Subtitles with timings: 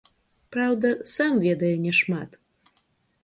[0.53, 2.29] Праўда, сам ведае няшмат.